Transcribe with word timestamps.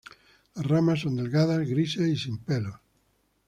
Las 0.55 0.65
ramas 0.65 1.01
son 1.01 1.15
delgadas, 1.15 1.59
grises 1.69 2.07
y 2.09 2.17
sin 2.17 2.39
pelos. 2.39 2.73